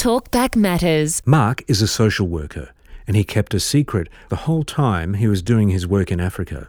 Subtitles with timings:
[0.00, 1.20] Talkback Matters.
[1.26, 2.70] Mark is a social worker
[3.06, 6.68] and he kept a secret the whole time he was doing his work in Africa.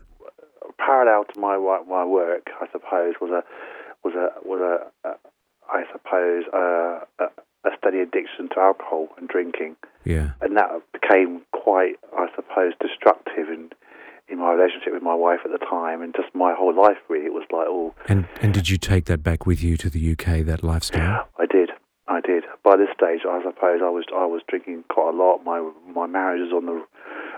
[0.77, 1.55] Parallel to my
[1.87, 3.41] my work, I suppose, was a
[4.03, 5.13] was a was a, a
[5.71, 7.25] I suppose a, a,
[7.63, 9.77] a steady addiction to alcohol and drinking.
[10.03, 10.31] Yeah.
[10.41, 13.69] And that became quite, I suppose, destructive in
[14.27, 17.27] in my relationship with my wife at the time, and just my whole life really.
[17.27, 17.95] It was like all.
[18.09, 20.45] And and did you take that back with you to the UK?
[20.45, 21.29] That lifestyle.
[22.71, 25.43] By this stage, I suppose I was I was drinking quite a lot.
[25.43, 25.59] My
[25.91, 26.79] my marriage was on the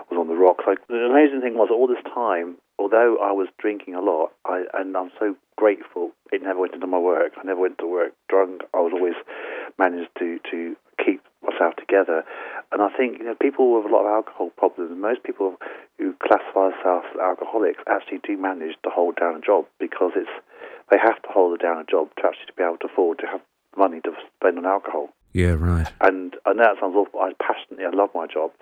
[0.06, 0.62] was on the rocks.
[0.62, 4.62] Like, the amazing thing was, all this time, although I was drinking a lot, I
[4.78, 7.32] and I'm so grateful it never went into my work.
[7.34, 8.62] I never went to work drunk.
[8.70, 9.18] I was always
[9.76, 12.22] managed to to keep myself together.
[12.70, 15.58] And I think you know people with a lot of alcohol problems, most people
[15.98, 20.30] who classify themselves as alcoholics actually do manage to hold down a job because it's
[20.94, 23.26] they have to hold down a job to actually to be able to afford to
[23.26, 23.42] have
[23.76, 25.10] money to spend on alcohol.
[25.34, 25.90] Yeah, right.
[26.00, 27.18] And I know that sounds awful.
[27.18, 28.52] I passionately, I love my job.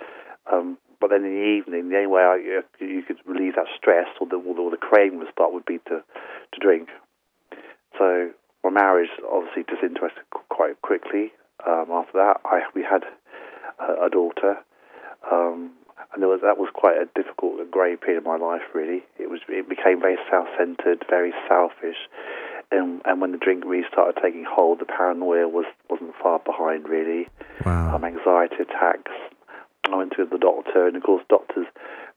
[0.51, 4.09] Um, but then in the evening, the only way I, you could relieve that stress
[4.21, 6.88] or the, or the craving would start would be to, to drink.
[7.99, 8.30] So
[8.65, 11.33] my marriage obviously disinterested quite quickly.
[11.66, 13.05] Um, after that, I, we had
[13.79, 14.57] a, a daughter,
[15.30, 15.73] um,
[16.15, 18.63] and was that was quite a difficult, and grey period of my life.
[18.74, 22.01] Really, it was it became very self-centered, very selfish,
[22.73, 26.88] and, and when the drink really started taking hold, the paranoia was wasn't far behind.
[26.88, 27.28] Really,
[27.65, 27.95] wow.
[27.95, 29.12] um, anxiety attacks.
[29.84, 31.66] I went to the doctor, and of course, doctors,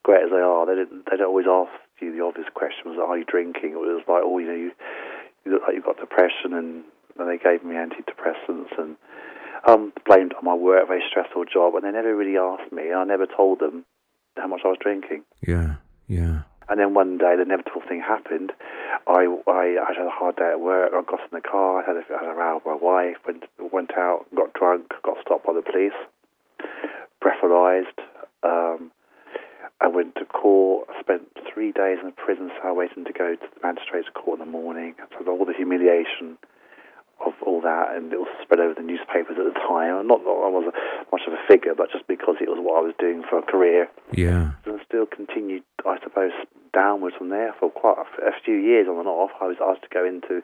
[0.03, 3.17] great as they are, they don't they don't always ask you the obvious questions: Are
[3.17, 3.71] you drinking?
[3.73, 4.71] It was like, oh, you know, you,
[5.43, 6.83] you look like you've got depression, and,
[7.19, 8.95] and they gave me antidepressants and
[9.67, 12.93] um, blamed on my work, very stressful job, and they never really asked me.
[12.93, 13.85] I never told them
[14.37, 15.23] how much I was drinking.
[15.45, 15.75] Yeah,
[16.07, 16.43] yeah.
[16.67, 18.51] And then one day, the inevitable thing happened.
[19.07, 20.91] I, I, I had a hard day at work.
[20.93, 21.81] I got in the car.
[21.81, 23.17] I had a, had a row with my wife.
[23.25, 25.93] Went went out, got drunk, got stopped by the police,
[27.23, 27.99] breathalyzed.
[28.43, 28.91] Um,
[29.81, 30.87] I went to court.
[30.89, 34.39] I spent three days in a prison cell waiting to go to the magistrate's court
[34.39, 34.95] in the morning.
[35.13, 36.37] So all the humiliation
[37.25, 40.07] of all that, and it was spread over the newspapers at the time.
[40.07, 40.73] Not that I was a,
[41.11, 43.41] much of a figure, but just because it was what I was doing for a
[43.41, 43.87] career.
[44.11, 44.51] Yeah.
[44.65, 46.31] And still continued, I suppose,
[46.75, 49.31] downwards from there for quite a, a few years on and off.
[49.39, 50.43] I was asked to go into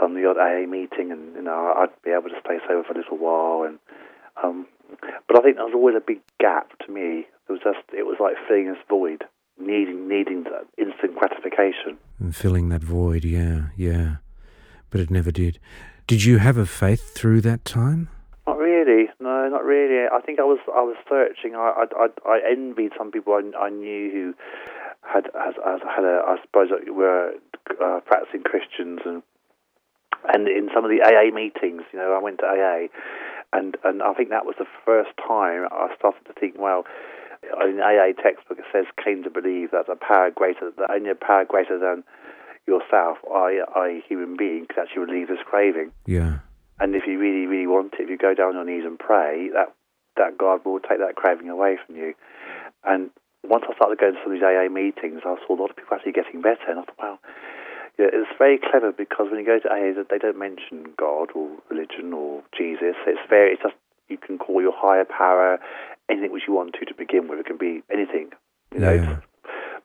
[0.00, 2.94] um, the odd AA meeting, and you know, I'd be able to stay sober for
[2.94, 3.66] a little while.
[3.66, 3.78] And
[4.42, 4.66] um,
[5.26, 7.26] but I think there was always a big gap to me.
[7.48, 9.24] It was just, it was like filling this void,
[9.58, 11.98] needing, needing that instant gratification.
[12.20, 14.16] And filling that void, yeah, yeah
[14.90, 15.58] but it never did.
[16.06, 18.08] Did you have a faith through that time?
[18.46, 19.08] Not really.
[19.20, 20.06] No, not really.
[20.10, 21.54] I think I was I was searching.
[21.54, 24.34] I I, I envied some people I, I knew who
[26.04, 27.32] has, has had suppose were
[27.82, 29.22] uh, practicing Christians and
[30.26, 32.88] and in some of the AA meetings, you know, I went to AA,
[33.52, 36.84] and and I think that was the first time I started to think, well,
[37.62, 41.10] in the AA textbook it says came to believe that a power greater, that only
[41.10, 42.04] a power greater than
[42.66, 45.92] yourself, I, I, human being, could actually relieve this craving.
[46.06, 46.40] Yeah.
[46.80, 48.98] And if you really, really want it, if you go down on your knees and
[48.98, 49.74] pray, that
[50.16, 52.14] that God will take that craving away from you.
[52.84, 53.10] And
[53.48, 55.76] once I started going to some of these AA meetings, I saw a lot of
[55.76, 57.18] people actually getting better, and I thought, wow,
[57.98, 61.50] yeah, it's very clever because when you go to AA, they don't mention God or
[61.68, 62.94] religion or Jesus.
[63.06, 63.74] It's very, it's just
[64.08, 65.58] you can call your higher power
[66.08, 67.40] anything which you want to to begin with.
[67.40, 68.30] It can be anything,
[68.72, 68.94] you know.
[68.94, 69.20] Yeah.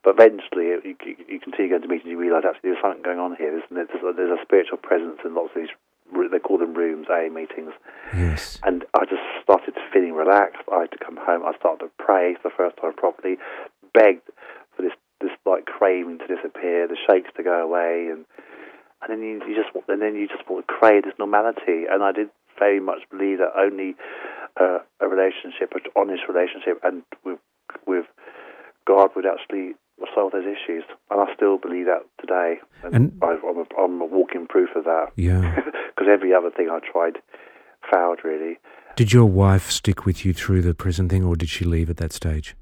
[0.04, 3.18] But eventually, you, you, you continue going to meetings, you realise actually there's something going
[3.18, 3.50] on here.
[3.50, 5.72] There's, there's, a, there's a spiritual presence in lots of these.
[6.12, 7.72] They call them rooms, AA meetings.
[8.14, 8.58] Yes.
[8.62, 10.62] And I just started feeling relaxed.
[10.72, 11.42] I had to come home.
[11.44, 13.36] I started to pray for the first time properly.
[13.92, 14.28] Begged
[14.76, 18.24] for this this like craving to disappear, the shakes to go away, and
[19.02, 21.86] and then you, you just and then you just want to crave this normality.
[21.90, 22.28] And I did
[22.58, 23.96] very much believe that only
[24.60, 27.38] uh, a relationship, an honest relationship, and with
[27.86, 28.06] with
[28.86, 29.74] God would actually
[30.14, 30.84] solve those issues.
[31.10, 32.58] And I still believe that today.
[32.82, 35.08] And, And- I, I'm, a, I'm a walking proof of that.
[35.16, 35.60] Yeah.
[35.94, 37.18] Because every other thing I tried
[37.88, 38.58] failed, really.
[38.96, 41.98] Did your wife stick with you through the prison thing, or did she leave at
[41.98, 42.56] that stage?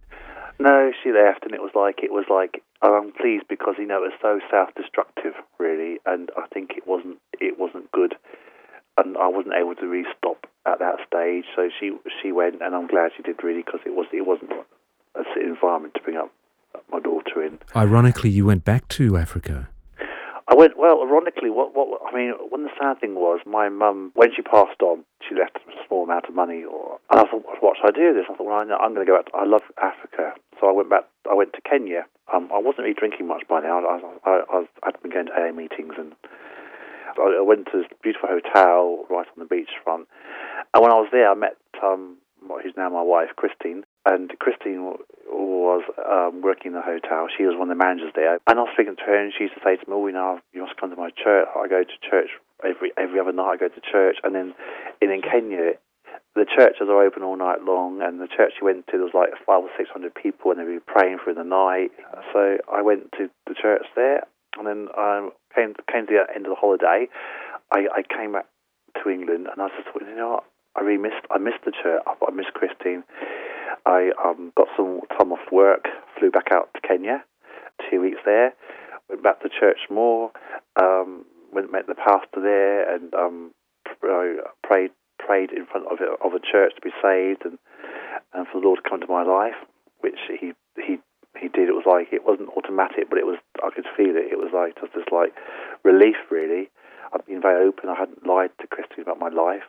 [0.59, 4.05] No, she left, and it was like it was like I'm pleased because you know
[4.05, 8.15] it was so self-destructive, really, and I think it wasn't it wasn't good,
[8.99, 11.45] and I wasn't able to really stop at that stage.
[11.57, 14.53] So she she went, and I'm glad she did, really, because it was it wasn't
[15.15, 16.31] a fit environment to bring up
[16.93, 17.59] my daughter in.
[17.75, 19.69] Ironically, you went back to Africa.
[20.49, 21.01] I went well.
[21.03, 24.83] Ironically, what what I mean, one the sad thing was my mum when she passed
[24.83, 27.97] on, she left a small amount of money, or and I thought, what should I
[27.97, 28.27] do with this?
[28.29, 29.33] I thought, well, I know, I'm going to go back.
[29.33, 31.05] To, I love Africa, so I went back.
[31.31, 32.05] I went to Kenya.
[32.33, 33.81] Um, I wasn't really drinking much by now.
[33.81, 36.13] I, I, I, was, I'd been going to AA meetings, and
[37.17, 40.05] I I went to this beautiful hotel right on the beachfront.
[40.75, 42.19] And when I was there, I met um,
[42.63, 43.85] who's now my wife, Christine.
[44.05, 44.97] And Christine
[45.33, 47.29] was um, working in the hotel.
[47.33, 48.39] She was one of the managers there.
[48.47, 50.13] And I was speaking to her, and she used to say to me, "Oh, you
[50.13, 51.49] know, you must come to my church.
[51.57, 52.31] I go to church
[52.65, 53.57] every every other night.
[53.57, 54.55] I go to church." And then
[55.01, 55.81] in, in Kenya,
[56.35, 59.15] the churches are open all night long, and the church she went to there was
[59.15, 61.93] like five or six hundred people, and they'd be praying through the night.
[62.33, 64.25] So I went to the church there,
[64.57, 67.09] and then I um, came came to the end of the holiday.
[67.73, 68.47] I, I came back
[69.03, 70.45] to England, and I just thought, you know what?
[70.77, 72.03] I really missed I missed the church.
[72.07, 73.05] I, I missed Christine.
[73.87, 75.87] I um, got some time off work,
[76.19, 77.25] flew back out to Kenya,
[77.91, 78.55] two weeks there,
[79.09, 80.31] went back to church more,
[80.81, 83.53] um, went met the pastor there, and um,
[84.63, 87.59] prayed prayed in front of a, of a church to be saved, and
[88.33, 89.59] and for the Lord to come into my life,
[90.01, 90.99] which he he
[91.39, 91.69] he did.
[91.69, 94.33] It was like it wasn't automatic, but it was I could feel it.
[94.33, 95.35] It was like just this like
[95.85, 96.71] relief, really.
[97.13, 97.91] I've been very open.
[97.91, 99.69] I hadn't lied to Christine about my life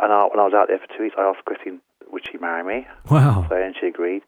[0.00, 1.80] and I, when I was out there for two weeks, I asked Christine,
[2.24, 2.86] would she marry me?
[3.10, 3.46] Wow.
[3.48, 4.22] So, and she agreed.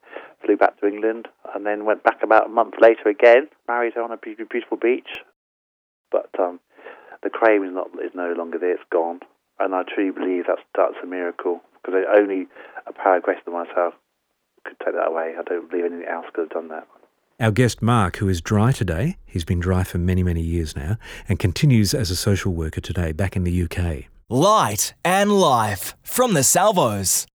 [0.44, 4.02] Flew back to England, and then went back about a month later again, married her
[4.02, 5.20] on a beautiful beach.
[6.10, 6.60] But um,
[7.22, 9.20] the craving is, not, is no longer there, it's gone.
[9.58, 12.46] And I truly believe that's, that's a miracle, because only
[12.86, 13.94] a power greater than myself
[14.64, 15.34] could take that away.
[15.38, 16.86] I don't believe anything else could have done that.
[17.38, 20.96] Our guest Mark, who is dry today, he's been dry for many, many years now,
[21.28, 24.06] and continues as a social worker today back in the UK.
[24.28, 27.26] Light and Life from the Salvos.